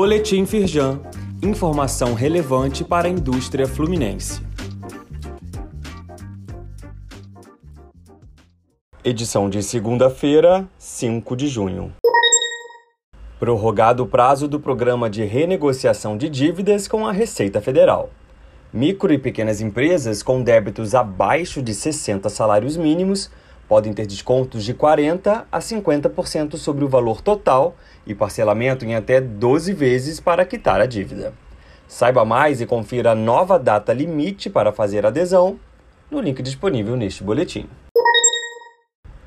[0.00, 1.00] Boletim Firjan.
[1.42, 4.40] Informação relevante para a indústria fluminense.
[9.02, 11.92] Edição de segunda-feira, 5 de junho.
[13.40, 18.10] Prorrogado o prazo do programa de renegociação de dívidas com a Receita Federal.
[18.72, 23.32] Micro e pequenas empresas com débitos abaixo de 60 salários mínimos
[23.68, 27.76] podem ter descontos de 40% a 50% sobre o valor total
[28.06, 31.34] e parcelamento em até 12 vezes para quitar a dívida.
[31.86, 35.58] Saiba mais e confira a nova data limite para fazer adesão
[36.10, 37.68] no link disponível neste boletim.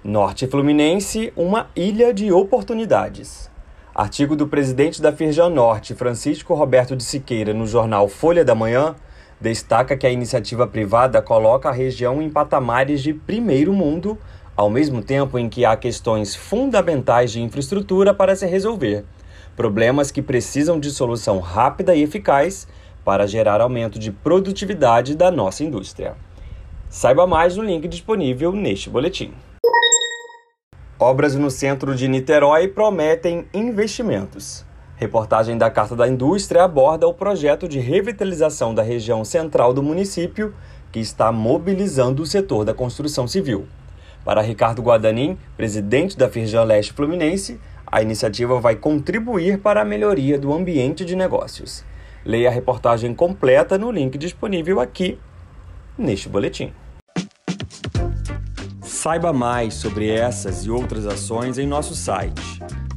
[0.03, 3.52] Norte Fluminense, uma ilha de oportunidades.
[3.94, 8.95] Artigo do presidente da Firjan Norte, Francisco Roberto de Siqueira, no jornal Folha da Manhã,
[9.41, 14.17] destaca que a iniciativa privada coloca a região em patamares de primeiro mundo,
[14.55, 19.04] ao mesmo tempo em que há questões fundamentais de infraestrutura para se resolver,
[19.55, 22.67] problemas que precisam de solução rápida e eficaz
[23.03, 26.16] para gerar aumento de produtividade da nossa indústria.
[26.88, 29.33] Saiba mais no link disponível neste boletim.
[31.00, 34.64] Obras no centro de Niterói prometem investimentos.
[35.02, 40.53] Reportagem da Carta da Indústria aborda o projeto de revitalização da região central do município,
[40.91, 43.66] que está mobilizando o setor da construção civil.
[44.23, 50.38] Para Ricardo Guadanin, presidente da Firjan Leste Fluminense, a iniciativa vai contribuir para a melhoria
[50.38, 51.83] do ambiente de negócios.
[52.23, 55.17] Leia a reportagem completa no link disponível aqui
[55.97, 56.71] neste boletim.
[58.83, 62.61] Saiba mais sobre essas e outras ações em nosso site